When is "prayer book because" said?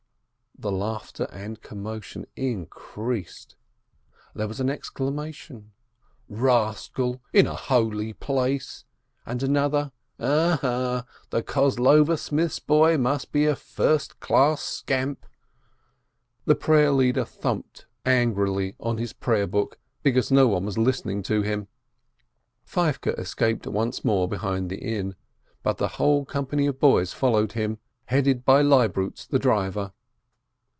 19.13-20.29